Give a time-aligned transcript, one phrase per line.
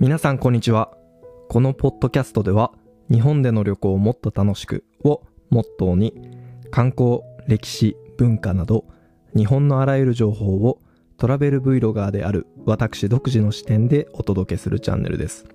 [0.00, 0.92] 皆さんこんにちは。
[1.48, 2.70] このポッドキャストでは、
[3.10, 6.14] 日本での旅行をもっと楽しくをモットーに、
[6.70, 8.84] 観光、歴史、文化など、
[9.36, 10.78] 日本のあらゆる情報を
[11.16, 15.46] トラベル Vlogger である私独自の視点でお届けするチャンネルです。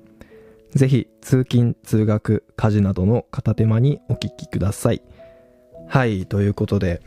[0.72, 5.02] ぜひ、通勤、通学、家事などの片手間にお聞きください。
[5.88, 7.02] はい、ということで、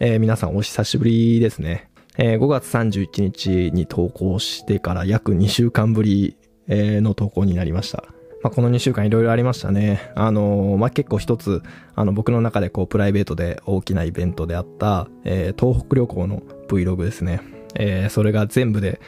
[0.00, 1.88] えー皆さんお久しぶりですね。
[2.18, 6.36] えー5月31日に投稿してから約2週間ぶり、
[6.68, 8.04] えの投稿になりました。
[8.42, 10.12] まあ、この2週間いろいろありましたね。
[10.14, 11.62] あのーまあ、結構一つ、
[11.94, 17.40] あの、僕の中でこう、プライベートで大きなイベントであった、えー東北旅行の Vlog ですね。
[17.74, 19.00] えーそれが全部で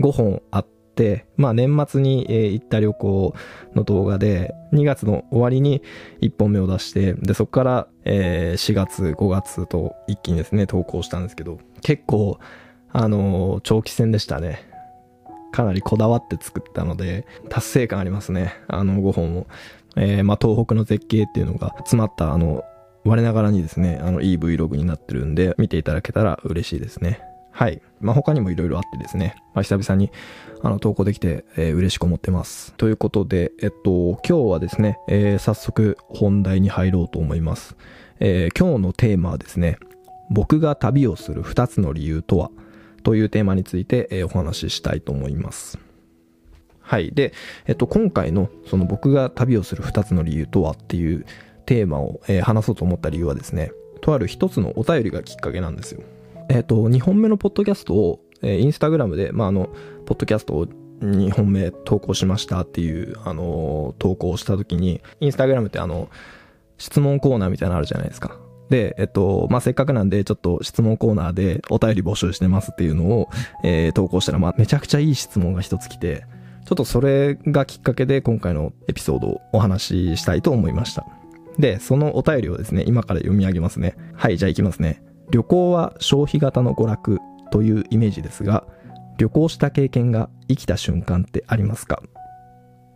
[0.00, 3.32] 5本あって、まあ、年末に、え行った旅行
[3.76, 5.82] の動画で、2月の終わりに
[6.20, 12.38] 1本目を出して、で、そこから、え4月、5月と一気にですね、投稿したんですけど、結構、
[12.92, 14.68] あの長期戦でしたね。
[15.52, 18.54] かなりこだわって作ったので、達成感ありますね。
[18.68, 19.46] あの5本を。
[19.96, 22.62] えーまあ、東北の絶景っていうのが詰まった、あの、
[23.04, 27.20] 我ながらにですね、あの、いい Vlog になってるんで、見ていただけたら嬉しいですね。
[27.50, 27.82] はい。
[28.00, 30.12] まあ、他にもいろいろあってですね、まあ、久々に、
[30.62, 32.72] あの、投稿できて、えー嬉しく思ってます。
[32.74, 37.76] ということで、えっと、今日はですね、えー早速本題に入ろうと思います。
[38.20, 39.78] えー今日のテーマはですね、
[40.30, 42.50] 僕が旅をする2つの理由とは？
[43.02, 45.78] というテーマについて、えお話ししたいと思います。
[46.80, 47.12] はい。
[47.12, 47.32] で、
[47.66, 51.24] えっと、今回の、その僕が旅をする2つの理由とはっていう
[51.66, 56.02] テーマを、え話そうと思った理由はですね、とある一つのお便りがきっかけなんですよ。
[56.48, 59.68] えっと、2本目のポッドキャストを、えーインスタグラムで、まあ、あの、
[60.06, 60.66] ポッドキャストを
[61.00, 66.08] 2本目投稿しましたっていう、あの投稿をした時に、インスタグラムってあの、
[66.78, 68.38] 質問コーナーみたいなのあるじゃないですか。
[68.70, 73.28] で、えっと、まあ、せっかくなんで、ちょっと質問コーナーでお便り募集してますっていうのを、
[73.64, 76.24] えー投稿したら、まあ、めちゃくちゃいい質問が一つ来て、
[76.64, 81.04] ちょっとそれがきっかけで今回のエピソードをお話ししたいと思いました。
[81.58, 83.96] で、そのお便りをですね、今から読み上げますね。
[84.14, 85.02] はい、じゃあ行きますね。
[85.30, 87.18] 旅行は消費型の娯楽
[87.50, 88.64] というイメージですが、
[89.18, 92.02] 旅行した経験が生きた瞬間ってありますか？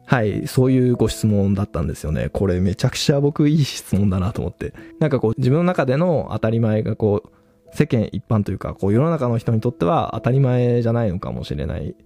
[0.06, 2.28] はい、そういうご質問だったんですよね。
[2.32, 4.74] これめちゃくちゃ僕いい質問だなと思って。
[5.00, 11.96] なんかこう自分の中での当たり前がこう世間一般というかこう世の中の人にとっては当たり前じゃないのかもしれない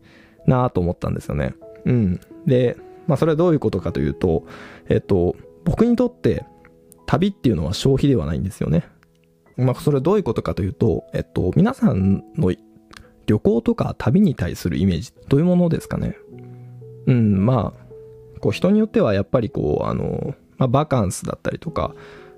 [0.46, 1.54] なと思ったんですよね。
[1.84, 2.20] うん。
[2.46, 2.76] で、
[3.06, 4.46] まあそれはどういうことかというと、
[4.88, 5.34] えっと、
[5.64, 6.44] 僕にとって
[7.06, 8.84] 旅っていうのは消費ではないんですよね。
[9.56, 12.54] まあそれはどういうことかというと、えっと、皆さんの
[13.26, 16.16] 旅行とか旅に対するイメージどういうものですかね
[17.08, 17.87] うん、まあ、
[18.38, 21.94] こう人によってはやっぱりこう、あの、まあ、バカンスだったりとか、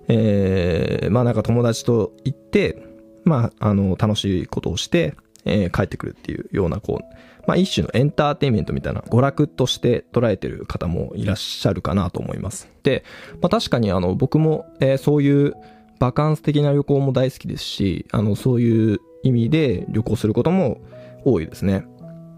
[0.08, 2.82] えーまあなんか友達と行って、
[3.24, 7.04] まあ、あの、楽しいことをして、えー帰ってくるっていうような、こう、
[7.46, 12.68] まあ一種のエンターテインメントみたいな娯楽として捉えてる方もいらっしゃるかなと思います。
[12.82, 13.04] で、
[13.40, 15.54] まあ確かにあの、僕も、えーそういう
[15.98, 20.80] バカンス的な旅行も大好きですし、あの、そういう意味で旅行することも
[21.24, 21.84] 多いですね。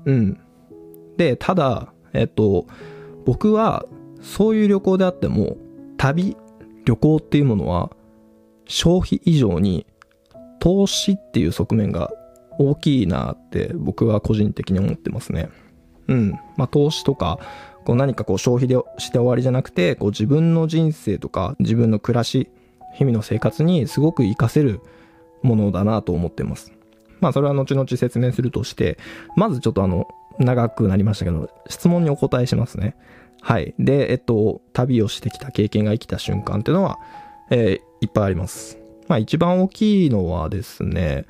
[0.04, 0.40] うん。
[1.16, 2.66] で、ただ、えっと、
[3.24, 3.86] 僕は、
[4.20, 5.56] そういう旅行であっても、
[5.96, 6.36] 旅、
[6.84, 7.90] 旅行っていうものは、
[8.66, 9.86] 消費以上に、
[10.60, 12.12] 投資っていう側面が
[12.58, 15.48] 大きいなって、僕は個人的に思ってますね。
[16.08, 16.30] うん。
[16.56, 17.38] まあ、投資とか、
[17.84, 22.48] こう何かこう消費でして終わりじゃなくて、こう自分の人生とか、自分の暮らし、
[22.94, 24.80] 日々の生活にすごく活かせる
[25.42, 26.72] ものだなと思ってます。
[27.20, 28.98] まあそれは後々説明するとして、
[29.36, 32.96] まずちょっとあの、長くなりましたけど、質問にお答えしますね。
[33.40, 33.74] はい。
[33.78, 36.98] で、えっと、旅をしてきた経験が生きた瞬間っていうのは、
[37.50, 38.78] えーいっぱいあります。
[39.06, 41.24] まあ一番大きいのはですね、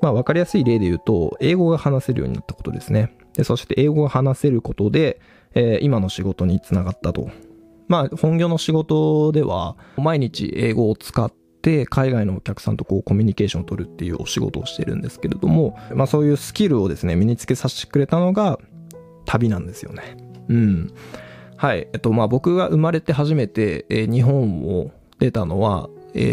[0.00, 3.14] まあわかりやすい例で言うと、英語が話せるようになったことですね。
[3.34, 5.20] で、そして英語が話せることで、
[5.54, 7.30] えー今の仕事につながったと。
[7.88, 11.45] まあ本業の仕事では、毎日英語を使って、
[11.86, 18.58] 海外のお客さんとこうコミュニケーションを取るっていうお仕事をしてるんですけれども、まあそういうスキルをですね、身につけさせてくれたのが
[19.24, 20.16] 旅なんですよね。
[20.48, 20.94] うん。
[21.56, 21.88] はい。
[21.92, 25.88] えっと、まあ僕が生まれて初めて、日本を出たのは、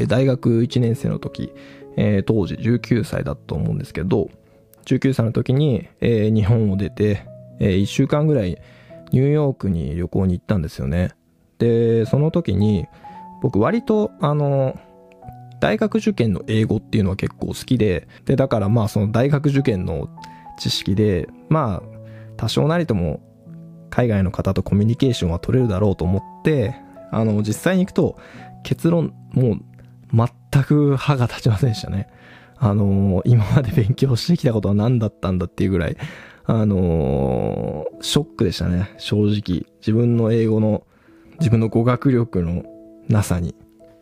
[0.07, 1.51] 大学1年生の時、
[1.97, 4.29] え当時19歳だと思うんですけど、
[4.85, 7.25] 19歳の時に、日本を出て、
[7.59, 8.57] え1週間ぐらい
[9.11, 11.11] ニューヨークに旅行に行ったんですよね。
[11.59, 12.87] で、その時に、
[13.41, 14.79] 僕割と、あの、
[15.63, 20.09] 大学受験の英語っていうのは結構好きで、で、だからまあその大学受験の
[20.59, 21.83] 知識で、まあ、
[22.35, 23.21] 多少なりとも
[23.89, 26.75] 海外の方とコミュニケーションは取れるだろうと思って、
[27.11, 28.17] あの、実際に行くと
[28.63, 32.09] 結論、もう全く歯が立ちませんでしたね。
[32.57, 35.95] あの今まで勉強してきたことは何だったんだっていうぐらい、
[36.43, 39.65] あの、ショックでしたね、正直。
[39.79, 40.85] 自分の英語の、
[41.39, 42.63] 自分の語学力の
[43.07, 43.55] なさに。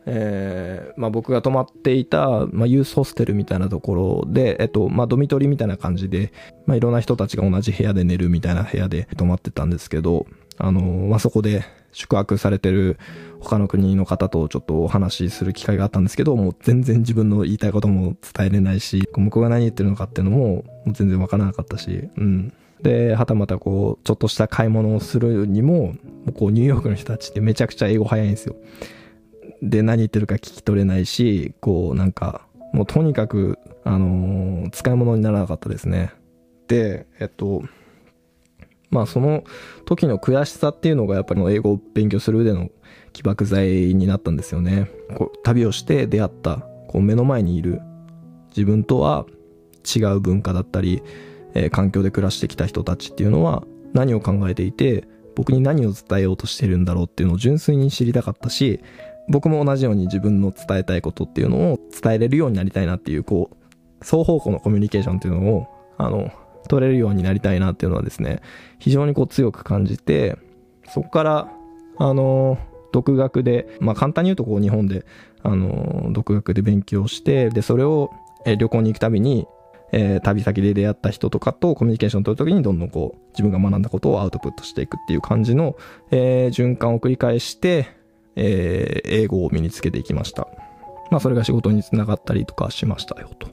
[0.06, 6.32] えー、まあ僕が泊まっていた、まあユースホステルみたいなところで、えっと、まあドミトリみたいな感じで、
[6.66, 10.26] まあいろんな人たちが同じ部屋で寝るみたいな部屋で泊まってたんですけど、
[10.58, 12.98] あの、まあそこで宿泊されてる
[13.40, 22.52] 他の国の方とちょっとお話しする機会があったんですけど、もう全然自分の言いたいことも伝えれないし、向こうが何言ってるのかっていうのも、全然わからなかったし、うん。
[22.82, 25.94] で、はたまたこう、ちょっとした買い物をするにも、
[26.34, 28.56] こう、ニューヨークの人たちってめちゃくちゃ英語早いんですよ。
[29.62, 36.12] で、何言ってるか聞き取れないし、こう、なんか、もうとにかく、あのー、使い物にならなかったですね。
[36.68, 37.62] で、えっと、
[38.92, 39.42] まあその
[39.86, 42.70] 時の悔しさっていうのがやっぱり英語を勉強する上での
[43.14, 44.90] 起爆剤になったんですよね。
[45.16, 46.58] こう旅をして出会った
[46.88, 47.80] こう目の前にいる
[48.50, 49.24] 自分とは
[49.82, 51.02] 違う文化だったり、
[51.54, 55.04] えー、環境で暮らしてきた人たちっていうのは何を考えていて
[55.34, 58.80] 僕に何を伝えようとしてるんだろうっていうのを純粋に知りたかったし
[59.28, 66.32] 僕も同じように自分の伝えたいことっていうのを伝えれるようになりたいなっていうこう双方向のコミュニケーションっていうのをあの
[66.68, 68.40] 取れるようになりたいなっていうのはですね、
[68.78, 70.36] 非常にこう強く感じて、
[70.88, 71.52] そこから、
[71.98, 72.58] あの、
[72.92, 75.04] 独学で、まあ簡単に言うとこう日本で、
[75.42, 78.10] あの、独学で勉強して、で、それを、
[78.44, 79.46] え旅行に行くたびに、
[79.92, 85.76] えー、旅先で出会った人とかとコミュニケーションを取るときにどんどんこう自分が学んだことをアウトプットしていくっていう感じの、
[86.10, 87.88] えー、循環を繰り返して、
[88.36, 90.48] えー、英語を身につけていきました。
[91.10, 93.48] まあそれが仕事につながったりとかしましたよと。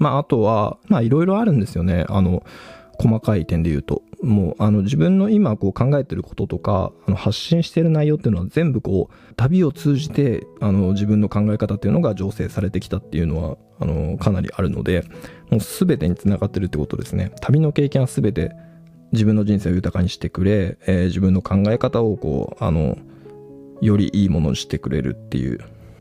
[0.00, 2.06] まあ、あとは、まあ、いろいろあるんですよね。
[2.08, 2.42] あの、
[2.98, 4.02] 細かい点で言うと。
[4.22, 15.04] もう、あの、自分の今こう考えてることとか、あの、発信してる内容っていうのは全部こう、旅を通じて、あの、自分の考え方っていうのが醸成されてきたっていうのは、あの、かなりあるので、
[15.50, 17.32] もう全てにつながってるってことですね。
[17.42, 18.52] 旅の経験は全て
[19.12, 22.96] 自分の人生を豊かにしてくれ、えー、自分の考え方をこう、あの、
[23.80, 25.58] よりいいものにしてくれるっていう、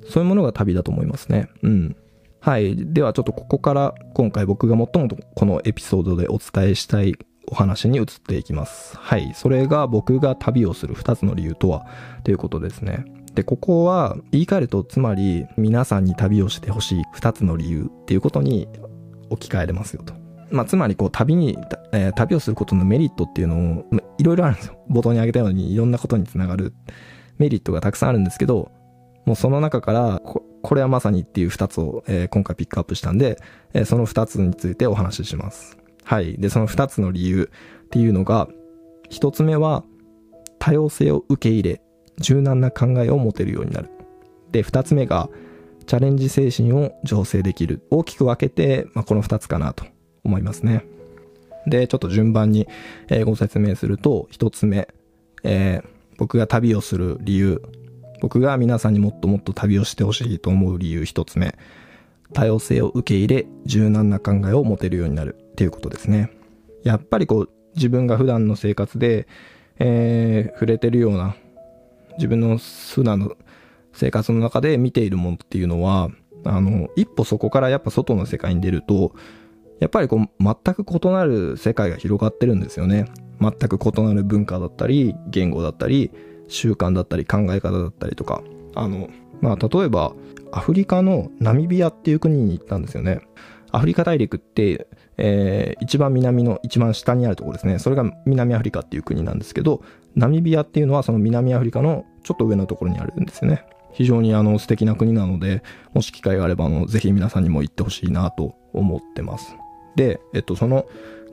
[0.10, 1.50] そういうものが旅だと思いますね。
[1.64, 1.96] うん。
[2.42, 2.76] はい。
[2.94, 7.16] ではちょっとここから今回僕が最もこのエピソードでお伝えしたい
[7.48, 8.98] お話に移っていきます。
[8.98, 9.34] はい。
[9.36, 11.86] それが僕が旅をする2つの理由とは
[12.24, 13.06] ということですね。
[13.34, 18.68] で、ここは言い換えるとつまり皆さんに旅をしてほしい2つの理由っていうことに
[19.30, 20.14] 置き換えれますよと。
[20.52, 21.58] まあ、つまりこう旅に、
[21.92, 23.86] えー、旅をすることのメリットっていうのを
[24.18, 24.78] いろいろあるんですよ。
[24.90, 26.74] 冒頭に挙げたようにいろんなことにつながる
[27.40, 28.72] メリットがたくさんあるんですけど、
[29.26, 33.38] もうその中からこ、これはまさにっていう二つを、えー、今回ピックアップしたんで、
[33.74, 35.78] えー、その二つについてお話しします。
[36.04, 36.38] はい。
[36.38, 37.52] で、その二つの理由
[37.86, 38.48] っていうのが、
[39.10, 39.84] 一つ目は、
[40.60, 41.82] 多様性を受け入れ、
[42.20, 43.90] 柔軟な考えを持てるようになる。
[44.52, 45.30] で、二つ目が、
[45.86, 47.88] チャレンジ精神を醸成できる。
[47.90, 49.86] 大きく分けて、まあ、この二つかなと
[50.24, 50.86] 思いますね。
[51.66, 52.68] で、ちょっと順番に、
[53.10, 54.88] えー、ご説明すると、一つ目、
[55.44, 57.62] えー、僕が旅をする理由
[58.22, 61.56] 僕が皆さんにもっともっと旅をしてほしいと思う理由一つ目。
[62.34, 66.32] 多様性を受け入れ、柔軟な考えを持てるようになるっていうことですね。
[66.84, 69.28] やっぱりこう、自分が普段の生活で、
[69.80, 71.36] えー、触れてるような、
[72.18, 73.36] 自分の普段の
[73.94, 76.10] 生活の中で見ているものっていうのは、
[76.44, 79.14] あの、一歩そこからやっぱ外の世界に出ると、
[79.80, 83.06] やっぱりこう、全く異なる世界が広がってるんですよね。
[83.40, 86.12] 全く異なる文化だったり、言語だったり、
[86.48, 88.42] 習慣だったり考え方だったりとか、
[88.76, 89.10] あの、
[89.42, 90.14] まあ、例えば、
[90.52, 93.22] アフリカのナミビアっていう国に行ったんですよね。
[93.72, 94.88] アフリカ大陸って、
[95.18, 97.78] えー、一番南の一番下にあるところですね。
[97.78, 99.84] それが南アフリカっていう国なんですけど、
[100.16, 103.64] ナミビアっていうのはその南アフリカのちょっと上のところにあるんですよね。
[103.92, 105.62] 非常にあの素敵な国なので、
[105.94, 109.56] もし機会があればあのぜひ皆さんにも行ってほしいなと思ってます。
[109.96, 110.86] で、えっと、その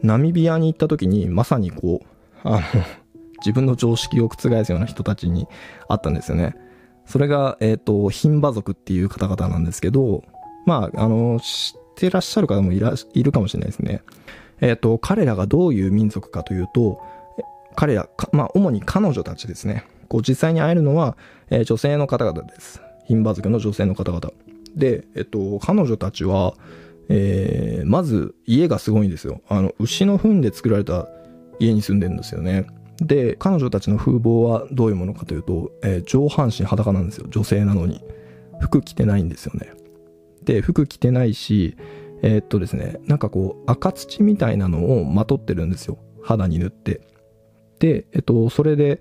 [0.02, 2.06] ナミビアに行った時にまさにこう、
[2.44, 2.60] あの、
[3.38, 5.46] 自分の常識を覆すような人たちに
[5.88, 6.56] 会ったんですよね。
[7.04, 10.24] それが、えっ、と、ヒンバ族っていう方々なんですけど、
[10.64, 14.02] まあ、あの、知ってらっしゃる方もいら、いるかもしれないですね。
[14.60, 17.00] えっ、と、彼らがどういう民族かというと、
[17.76, 19.84] 彼ら、まあ、主に彼女たちですね。
[20.08, 21.16] こう、実際に会えるのは、
[21.50, 22.80] えー、女性の方々です。
[23.04, 24.32] ヒンバ族の女性の方々。
[24.74, 26.54] で、えっと、彼女たちは、
[27.08, 29.40] えー、まず家がすごいんですよ。
[29.48, 31.08] あの、牛の糞で作られた
[31.58, 32.66] 家に住んでるんですよね。
[33.00, 37.26] で、彼女たちの風貌はどういうものかというと、えー、上半身裸なんですよ。
[37.28, 38.02] 女性なのに。
[38.58, 39.72] 服着てないんですよね。
[40.44, 41.76] で、服着てないし、
[42.22, 45.98] えー、っとですね、なんかこう、赤土みたいなのをまとってるんですよ。
[46.22, 47.00] 肌に塗って。
[47.78, 49.00] で、えっと、それで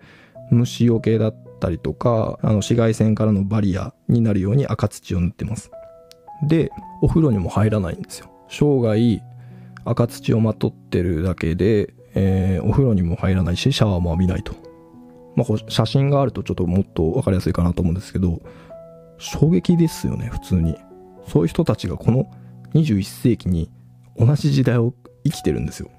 [0.52, 5.72] 虫除けだったりとか、あの、紫外線からのバリアになるように赤土を塗ってます。
[6.44, 8.30] で、お風呂にも入らないんですよ。
[8.50, 9.22] 生涯、
[9.86, 14.54] 赤土をまとってるだけで、えー、お風呂にも入らないしシャワーも浴びないと、
[15.36, 18.42] まあ、こう写真があるとちょっともっと分かりやすいかなと思うんですけど
[19.18, 20.76] 衝撃ですよね普通に。
[21.28, 22.30] そういう人たちがこの
[22.74, 23.72] 21世紀に
[24.18, 25.90] 同じ時代を生きてるんですよ。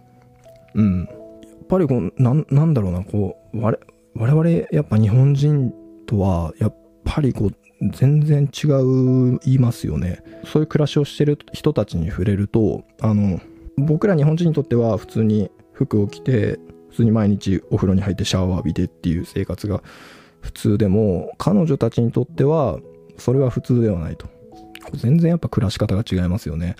[0.74, 1.00] うん。
[1.00, 3.78] やっぱりこうなんなんだろうなこう我
[4.14, 5.72] 我々やっぱ日本人
[6.06, 10.22] とはやっぱりこう全然違う言いますよね。
[10.44, 13.40] そういう暮らしをしてる人たちに触れるとあの
[13.76, 16.58] 僕ら日本人にとっては普通に服を着て
[16.90, 19.82] 普通に毎日お風呂に入ってシャワー浴びてっていう生活が
[20.40, 22.78] 普通でも彼女たちにとっては
[23.18, 24.26] それは普通ではないと。
[24.94, 26.76] 全然やっぱ暮らし方が違いますよね。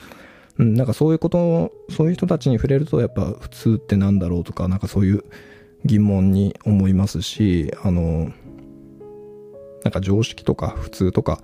[0.59, 5.25] うん、なんかそういうことそういう人たちに触れるとやっぱ普通ってなんだろうとかなんかそういう
[5.85, 8.33] 疑問に思いますしあの
[9.87, 11.41] なんか常識とか普通とか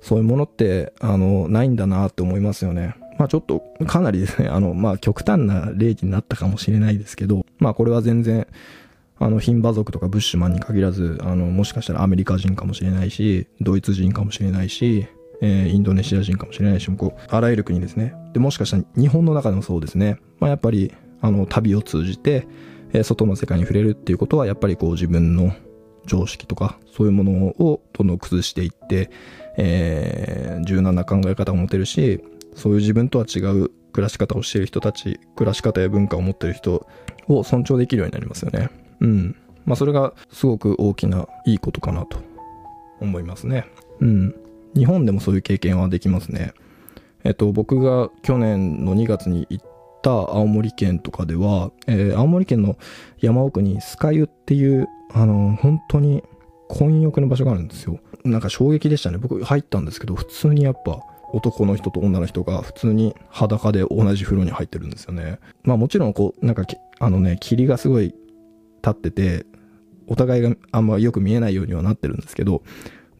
[0.00, 8.48] そういうものってあのないんだなって思いますよねまあちょっとかなりですね あのまあ極端な例になったかもしれないですけどまあこれは全然
[9.18, 15.06] あの、貧馬族とかブッシュマンに限らず、あの、もしかしたらアメリカ人かもしれないし、ドイツ人かもしれないし、
[15.40, 18.14] えー、インドネシア人かもしれないし、こう、あらゆる国ですね。
[18.34, 20.18] で、もしかしたら日本の中でもそうですね。
[20.38, 22.46] まあ、やっぱり、あの、旅を通じて、
[22.92, 25.54] えー、外の世界に触れるっていうことは、やっぱりこう自分の
[26.06, 29.10] 常識とか、そういうものをどんどん崩していって、
[29.56, 32.22] えー、柔軟な考え方を持てるし、
[32.54, 36.86] そういう自分とは違う暮らし方をしている人たち、暮らし方や文化を持っている人
[37.28, 38.70] を尊重できるようになりますよね。
[39.00, 39.36] うん。
[39.64, 42.18] まあ、それがすごく大きないいことかなと
[43.00, 43.66] 思いますね。
[44.00, 44.34] うん。
[44.74, 46.52] 日本でもそういう経験はできますね。
[47.24, 49.66] えっと、僕が去年の2月に行っ
[50.06, 52.78] た青森県とかでは、えー、青森県の
[53.18, 56.22] 山奥にスカ湯っていう、あの、本当に
[56.68, 57.98] 混浴の場所があるんですよ。
[58.24, 59.18] なんか衝撃でしたね。
[59.18, 61.00] 僕入ったんですけど、普通にやっぱ
[61.32, 65.40] 男の人と女の人が普通に裸で同じ風呂に入ってるんですよね。
[65.64, 66.64] まあもちろんこう、なんか
[67.00, 68.16] あのね、霧がすごい立
[68.90, 69.44] ってて、
[70.06, 72.62] お互いがあんまよく見えないようにはなってるんですけど、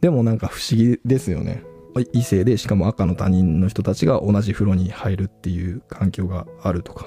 [0.00, 1.64] でもなんか不思議ですよね。
[2.00, 7.07] 異性でしかも赤の他人の人たちが同じ風呂に入るっていう環境があるとか。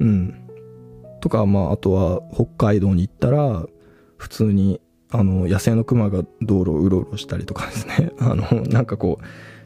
[0.00, 0.44] うん。
[1.20, 3.64] とか、まあ、あとは北海道に行ったら、
[4.16, 8.12] 普通に、あの、野生のクマが道路をうろうろしたりとかですね。
[8.20, 9.24] あの、なんかこう、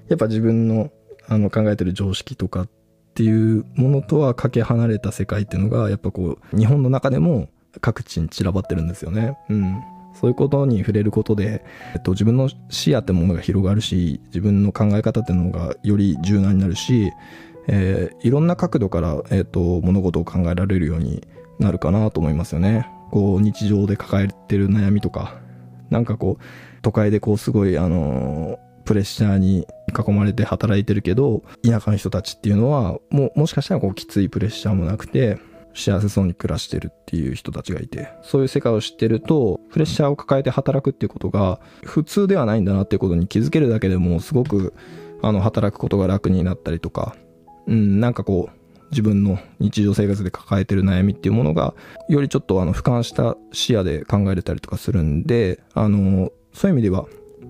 [0.09, 0.91] やっぱ自分の、
[1.27, 2.69] あの、考えてる常識とかっ
[3.15, 7.49] ていうものとはかけ離れた世界っていうのが、やっぱこう、日本の中でも
[7.81, 9.37] 各地に散らばってるんですよね。
[9.49, 9.81] うん。
[10.21, 17.13] そういうことに触れることで、えっと、自分の視野ってものが広がるし、自分の考え方っていうのがより柔軟になるし、
[17.69, 21.27] えー、いろんな角度から、えっと、物事を考えられるように
[21.61, 22.89] なるかなと思いますよね。
[23.11, 25.39] こう、日常で抱えてる悩みとか、
[25.91, 26.43] なんかこう、
[26.83, 35.39] 都会でこう、すごい、あのー、プレッシャーに囲まれて働いてるけど、田舎の人たちっていうのは、もう、もしかしたらこう、きついプレッシャーもなくて、
[35.81, 44.75] 幸せそうに暮らしてるっていう人たちがいて、そういう世界を知ってると、プレッシャーを抱えて働くっていうことが普通ではないんだなっていうことに気づけるだけでも、すごく、
[45.23, 47.17] あの、働くことが楽になったりとか、
[47.67, 48.59] うん、なんかこう、
[48.91, 51.75] 自分の日常生活で抱えてる悩みっていうものが、
[52.09, 57.07] よりちょっとあの、俯瞰した視野で考えれたりとかするんで、あの、そういう意味では、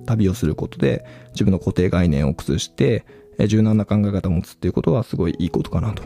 [0.07, 3.05] 旅をすることで、自分の固定概念を崩して、
[3.47, 6.03] 柔軟な考え方を持つっていうことはすごいいいことかなと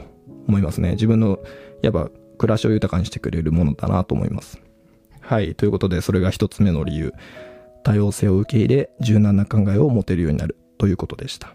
[0.48, 0.92] 思いますね。
[0.92, 1.38] 自分の
[1.82, 4.60] やっぱ暮らしを豊かにしてくれるものだなと思います。
[5.20, 5.54] はい。
[5.54, 7.12] ということで、それが一つ目の理由。
[7.84, 11.54] 多様性を受け入れ、柔軟な考えを持てるようになるということでした。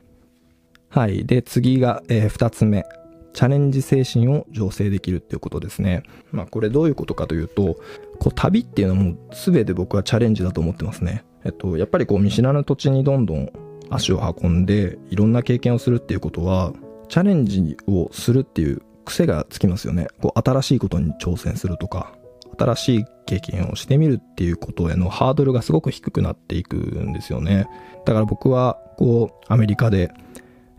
[0.89, 1.25] はい。
[1.25, 2.85] で、次が、えー、二つ目。
[3.33, 6.01] チャレンジ精神を醸成できるっていうことですね。
[6.31, 7.75] まあこれどういうことかというと、
[8.17, 11.23] こう旅っていうのもう全て僕はチャレンジだと思ってますね。
[11.45, 13.51] えっと、やっぱりこう見知らぬ土地にどんどん
[13.91, 16.73] 足を運んでいろんな経験をするっていうことは、
[17.09, 20.07] チャレンジをするっていう癖がつきますよね。
[20.21, 22.13] こう、新しいことに挑戦するとか、
[22.57, 27.67] 新しい経験をしてみるっていうことへのハードルがすごく低くなっていくんですよね。
[28.05, 30.11] だから僕は、こう、アメリカで、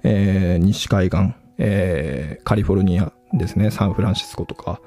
[0.02, 4.80] えー、西海岸、えー、カリフォルニアですね、サンフランシスコとか、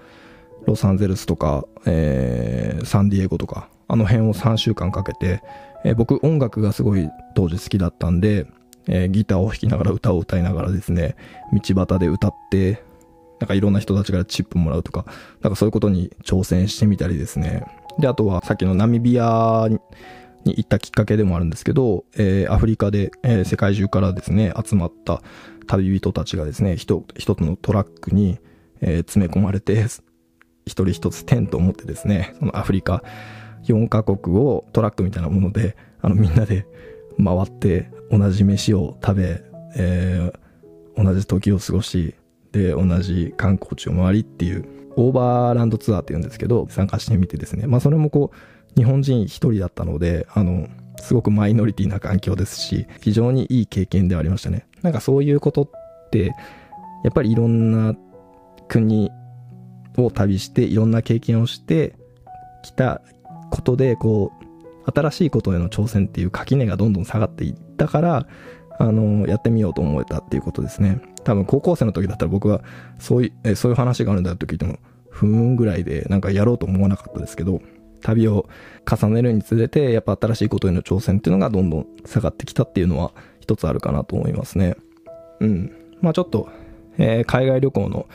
[0.66, 5.42] ロサンゼルスとか、えー、サンディエゴとか、あの辺を3週間かけて、
[5.84, 8.46] えー、僕音楽がすごい当時好きだったんで、
[8.88, 11.16] えー、ギターを弾きながら歌を歌いながらですね、
[11.54, 12.84] 道端で歌って、
[13.42, 15.06] なんかいろんな人たちからチップもらうとか、
[15.42, 17.66] なんかそういうことに挑戦してみたりですね。
[18.00, 19.68] で、あとはさっきのナミビア
[20.46, 25.24] に行ったきっかけでもあるんですけど、えー、アフリカで、えー、世界中からですね、集まった
[25.66, 28.40] 旅人たちがですね、一一つのトラックに、
[28.80, 29.86] えー、詰め込まれて、
[30.66, 33.04] 一人一つテントを持ってですね、そのアフリカ
[33.64, 36.68] 4カ国をトラックみたいなもので、あのみんなで
[37.18, 39.44] 回って同じ飯を食べ、
[39.76, 42.14] えー、同じ時を過ごし、
[42.52, 44.66] で同じ観光地を回りっていう
[44.96, 47.68] オーバーランドツアーって言うんですけど参加してみてですね。
[47.68, 50.68] まあそれもこう日本人一人だったのであの
[50.98, 54.68] すごくマイノリティな環境ですし非常にいい経験ではありましたね。
[54.82, 55.70] なんかそういうことっ
[56.12, 56.36] て
[57.04, 57.96] やっぱりいろんな
[58.68, 59.12] 国
[59.98, 61.96] を旅していろんな経験をして
[62.64, 63.02] きた
[63.50, 68.28] ことでこう新しいことへの挑戦っていう垣根がどんどん下がっていったから
[68.82, 71.00] あのやってみようと思えたっていうことですね。
[71.24, 72.62] 多分高校生の時だったら僕は
[72.98, 77.62] そういうそういう話があるんだと聞いてもふーんぐらいでなんかやろうと思わなかったですけど
[78.02, 78.50] 旅を
[78.90, 84.76] 重ねるにつれてやっぱ新しいことへの挑戦っていうのがどんどん下がってきたっていうのは一つあるかなと思いますね。
[85.40, 85.72] うん。
[86.02, 86.50] まあちょっと、
[86.98, 88.08] えー、海外旅行の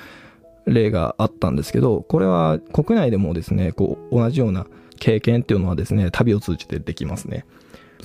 [0.67, 4.67] 例があったんですけどこれは国内でもですねこう同じような
[4.99, 7.45] 経験っていうのはですね旅を通じてできますね。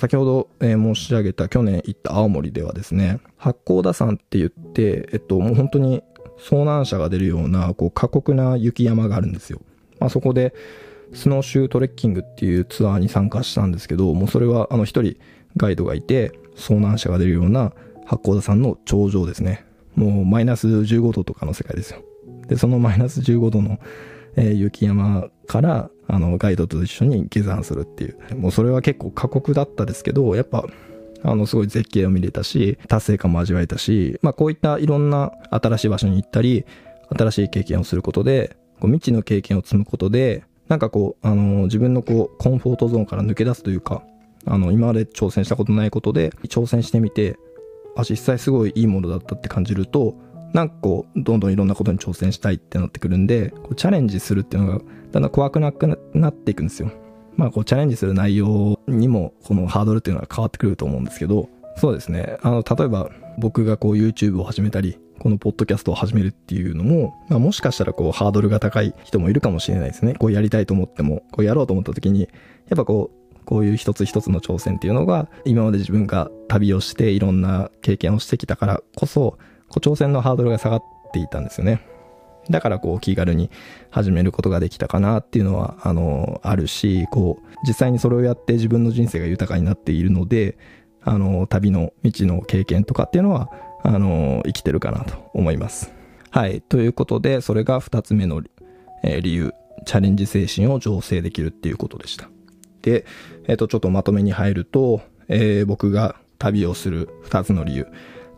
[0.01, 6.01] 先ほど、えー、申し上げた去年行った青森ではですね、八甲田山って言って、えっと、もう本当に
[6.39, 9.61] 遭難者が出るような、こう、過酷な雪山があるんですよ。
[9.99, 10.55] まあ、そこで、
[11.13, 15.17] スノーシュートレッキングっていうツアーに参加したんですけど、もうそれは、あの、一人
[15.55, 17.71] ガイドがいて、遭難者が出るような
[18.07, 19.67] 八甲田山の頂上ですね。
[19.93, 22.01] もうマイナス15度とかの世界ですよ。
[22.47, 23.77] で、そのマイナス15度の、
[24.35, 28.35] えー、雪山から、あの、ガイドと一緒に下山するっていう。
[28.35, 30.65] もうそれは結構過酷だったですけど、やっぱ、
[31.23, 36.65] あの、すごい絶景を見れたし、達成感も味わえたし、まあこういったいろんな新しい場所に行ったり、
[37.17, 44.03] 新しい経験をすることで、こう未知の経験を積むことで、なんかこう、あの、自分のこう、コンフォートゾーンから抜け出すというか、
[44.45, 47.37] あの、今まで挑戦したことないことで、挑戦してみて、
[47.95, 50.15] あ、実際すごいいいものだったって感じると、
[50.53, 56.91] なんかこう、どんどんいろんなことに挑戦したいってなってくるんで、こうチャレンジするっていうのがだんだん怖くなくなっていくんですよ。
[57.35, 62.37] まあこうチャレンジする内容にもこのハードルっていうのは変わってくると思うんですけど、そうですね。
[62.41, 70.15] あの、例えば僕がこう YouTube を始めたり、このポッドキャストを始めるっていうのも、まあもしかしたらこうハードルが高い人もいるかもしれないですね。
[70.15, 72.27] こうやりたいと思っても、こうやろうと思った時に、や
[72.73, 79.37] っぱこう、こういう一つ一つの挑戦っていうのが、今まで自分が旅をしていろんな経験をしてきたからこそ、
[79.71, 81.81] こう挑戦のハードルが下がっていたんですよね。
[82.49, 83.51] だからこう気軽に
[83.91, 90.57] 始めることができたかなっていうのは、あの、あるし、こう、実際にそれをやって自分の人生が豊かになっているので、
[91.03, 93.49] あの、旅の道の経験とかっていうのは、
[93.83, 95.93] あの、生きてるかなと思います。
[96.31, 96.61] はい。
[96.61, 98.41] ということで、それが二つ目の、
[99.03, 99.53] えー、理由。
[99.85, 102.29] チャレンジ精神を醸成できるっていうことでした。
[102.81, 103.05] で、
[103.47, 107.87] えっ、ー、と、ちょっとまとめに入ると、えー、僕が旅をする二つの理由。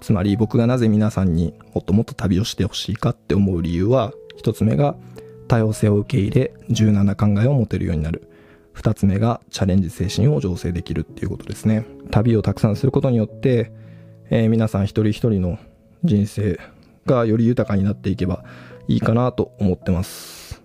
[0.04, 4.98] つまり僕がなぜ皆さんにもっともっと旅をしてほしいかって思う理由は、一つ目が
[5.48, 8.30] 多様性を受け入れ、柔軟な考えを持てるようになる。
[8.74, 11.86] 二つ目がチャレンジ精神を醸成できるっていうことですね。
[12.12, 13.72] 旅をたくさんすることによって、
[14.30, 15.58] えー、皆さん一人一人の
[16.04, 16.60] 人生
[17.06, 18.44] がより豊かになっていけば
[18.90, 20.62] いいかなと思ってます。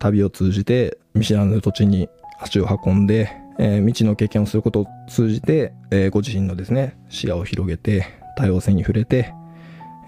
[0.00, 2.08] 旅を通じて見知らぬ土地に
[2.40, 9.34] 足を運んで、えー、未知の経験をすることを通じて、えー、ご自身のですね、視野を広げて、多様性に触れて、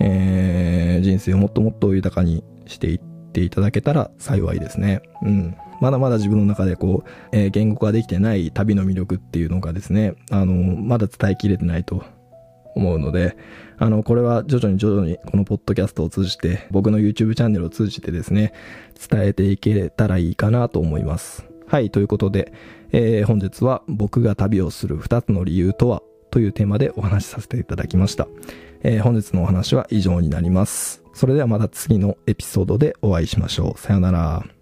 [0.00, 3.00] えー、人生をもっともっと豊かにしていっ
[3.32, 5.02] ていただけたら幸いですね。
[5.22, 5.56] うん。
[5.80, 12.02] まだまだ自分の中でこう、えー、言語化できてない旅の魅力っていうのがですね、あの、まだ伝えきれてないと
[12.74, 13.36] 思うので、
[13.78, 18.52] あの、これは徐々に徐々にこのポッドキャストを通じて、僕の YouTube チャンネルを通じてですね、
[19.10, 21.46] 伝えていけたらいいかなと思います。
[21.66, 22.52] はい、ということで、
[22.92, 26.02] えー、本日は僕が旅をする2つの理由とは
[26.36, 28.28] というテーマでお話しさせていただきました。
[28.82, 31.02] えー、本日のお話は以上になります。
[31.14, 33.80] それではまた次のエピソードでお会いしましょう。
[33.80, 34.55] さよなら。